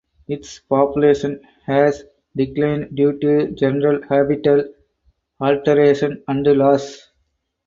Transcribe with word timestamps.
Its 0.27 0.57
population 0.61 1.39
has 1.67 2.03
declined 2.35 2.95
due 2.95 3.19
to 3.19 3.51
general 3.51 4.01
habitat 4.09 4.65
alteration 5.39 6.23
and 6.27 6.43
loss. 6.57 7.11